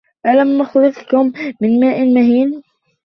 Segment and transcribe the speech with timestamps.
[0.25, 1.31] ألم نخلقكم
[1.61, 2.63] من ماء مهين